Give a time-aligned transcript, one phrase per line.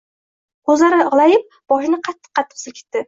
[0.71, 2.99] Ko‘zlari g‘ilaylanib, boshini qattiq-qattiq silkitdi